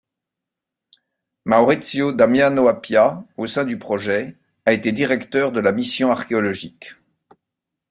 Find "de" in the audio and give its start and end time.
5.51-5.59